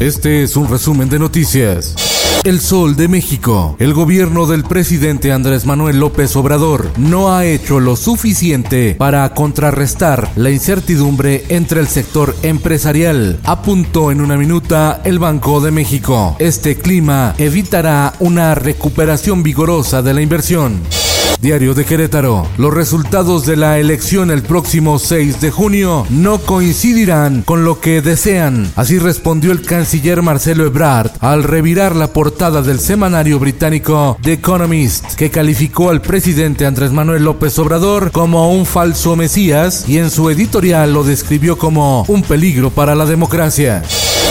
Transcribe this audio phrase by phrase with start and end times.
[0.00, 1.96] Este es un resumen de noticias.
[2.44, 3.74] El Sol de México.
[3.80, 10.30] El gobierno del presidente Andrés Manuel López Obrador no ha hecho lo suficiente para contrarrestar
[10.36, 16.36] la incertidumbre entre el sector empresarial, apuntó en una minuta el Banco de México.
[16.38, 20.80] Este clima evitará una recuperación vigorosa de la inversión.
[21.40, 22.46] Diario de Querétaro.
[22.58, 28.02] Los resultados de la elección el próximo 6 de junio no coincidirán con lo que
[28.02, 28.70] desean.
[28.74, 35.14] Así respondió el canciller Marcelo Ebrard al revirar la portada del semanario británico The Economist,
[35.14, 40.30] que calificó al presidente Andrés Manuel López Obrador como un falso mesías y en su
[40.30, 43.82] editorial lo describió como un peligro para la democracia.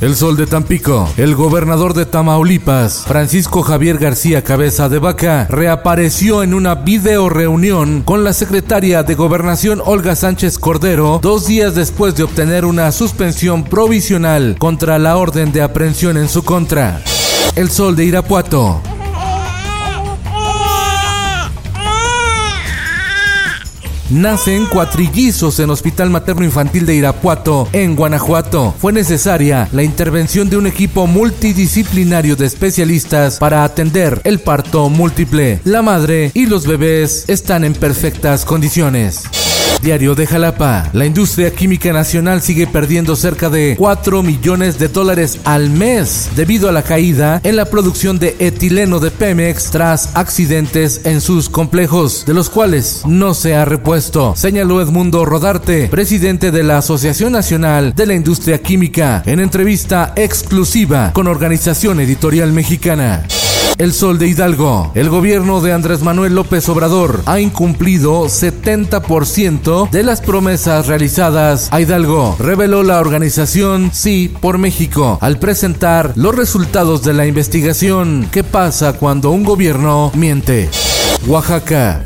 [0.00, 1.10] El Sol de Tampico.
[1.18, 8.02] El gobernador de Tamaulipas, Francisco Javier García Cabeza de Vaca, reapareció en una video reunión
[8.02, 13.62] con la secretaria de Gobernación Olga Sánchez Cordero dos días después de obtener una suspensión
[13.62, 17.00] provisional contra la orden de aprehensión en su contra.
[17.54, 18.82] El Sol de Irapuato.
[24.10, 28.74] Nacen cuatrillizos en Hospital Materno Infantil de Irapuato, en Guanajuato.
[28.76, 35.60] Fue necesaria la intervención de un equipo multidisciplinario de especialistas para atender el parto múltiple.
[35.62, 39.49] La madre y los bebés están en perfectas condiciones.
[39.82, 40.90] Diario de Jalapa.
[40.92, 46.68] La industria química nacional sigue perdiendo cerca de 4 millones de dólares al mes debido
[46.68, 52.24] a la caída en la producción de etileno de Pemex tras accidentes en sus complejos,
[52.26, 57.94] de los cuales no se ha repuesto, señaló Edmundo Rodarte, presidente de la Asociación Nacional
[57.94, 63.24] de la Industria Química, en entrevista exclusiva con Organización Editorial Mexicana.
[63.78, 64.92] El Sol de Hidalgo.
[64.94, 71.80] El gobierno de Andrés Manuel López Obrador ha incumplido 70% de las promesas realizadas a
[71.80, 78.28] Hidalgo, reveló la organización Sí por México al presentar los resultados de la investigación.
[78.30, 80.68] ¿Qué pasa cuando un gobierno miente?
[81.26, 82.04] Oaxaca.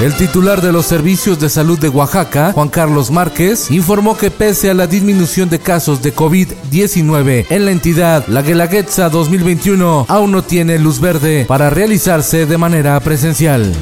[0.00, 4.70] El titular de los servicios de salud de Oaxaca, Juan Carlos Márquez, informó que pese
[4.70, 10.44] a la disminución de casos de COVID-19 en la entidad, la Guelaguetza 2021 aún no
[10.44, 13.74] tiene luz verde para realizarse de manera presencial.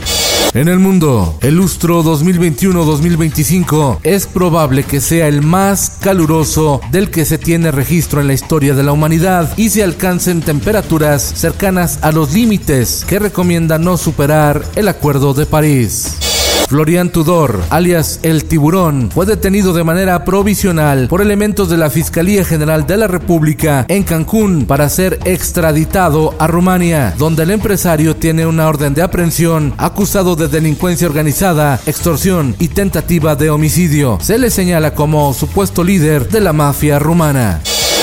[0.56, 7.26] En el mundo, el lustro 2021-2025 es probable que sea el más caluroso del que
[7.26, 12.10] se tiene registro en la historia de la humanidad y se alcancen temperaturas cercanas a
[12.10, 16.35] los límites que recomienda no superar el Acuerdo de París.
[16.66, 22.44] Florian Tudor, alias El Tiburón, fue detenido de manera provisional por elementos de la Fiscalía
[22.44, 28.46] General de la República en Cancún para ser extraditado a Rumania, donde el empresario tiene
[28.46, 34.18] una orden de aprehensión acusado de delincuencia organizada, extorsión y tentativa de homicidio.
[34.20, 37.60] Se le señala como supuesto líder de la mafia rumana.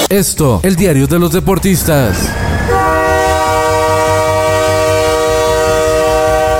[0.10, 2.30] Esto, el diario de los deportistas.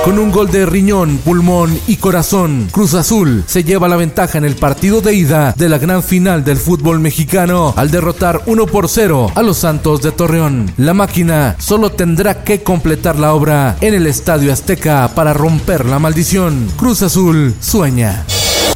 [0.04, 4.44] Con un gol de riñón, pulmón y corazón, Cruz Azul se lleva la ventaja en
[4.44, 8.90] el partido de ida de la gran final del fútbol mexicano al derrotar 1 por
[8.90, 10.70] 0 a los Santos de Torreón.
[10.76, 15.98] La máquina solo tendrá que completar la obra en el Estadio Azteca para romper la
[15.98, 16.68] maldición.
[16.76, 18.26] Cruz Azul sueña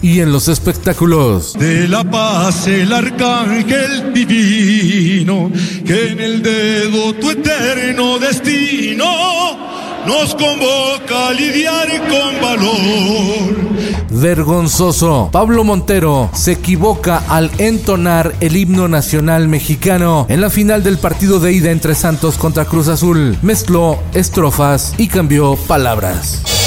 [0.01, 1.53] y en los espectáculos.
[1.59, 5.53] De la paz el arcángel divino,
[5.85, 9.69] que en el dedo tu eterno destino
[10.09, 14.09] nos convoca a lidiar con valor.
[14.11, 15.29] Vergonzoso.
[15.31, 21.41] Pablo Montero se equivoca al entonar el himno nacional mexicano en la final del partido
[21.41, 23.37] de ida entre Santos contra Cruz Azul.
[23.43, 26.58] Mezcló estrofas y cambió palabras.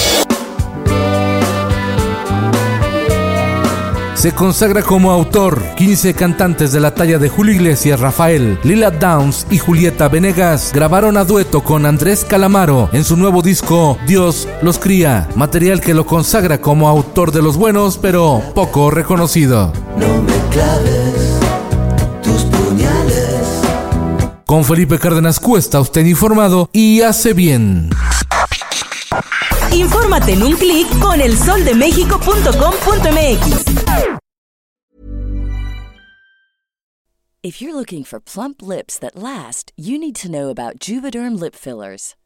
[4.21, 5.63] Se consagra como autor.
[5.77, 11.17] 15 cantantes de la talla de Julio Iglesias, Rafael, Lila Downs y Julieta Venegas grabaron
[11.17, 16.05] a dueto con Andrés Calamaro en su nuevo disco Dios los cría, material que lo
[16.05, 19.73] consagra como autor de los buenos pero poco reconocido.
[19.97, 21.39] No me claves
[22.21, 23.39] tus puñales.
[24.45, 27.89] Con Felipe Cárdenas Cuesta, usted informado y hace bien.
[29.73, 34.21] Infórmate en un clic con elsoldemexico.com.mx.
[37.43, 41.55] If you're looking for plump lips that last, you need to know about Juvederm lip
[41.55, 42.15] fillers.